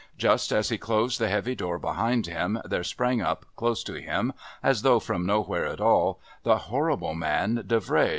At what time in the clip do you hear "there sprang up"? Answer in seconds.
2.65-3.45